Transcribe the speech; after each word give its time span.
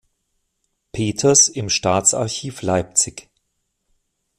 Peters 0.93 1.47
im 1.47 1.69
Staatsarchiv 1.69 2.63
Leipzig. 2.63 3.29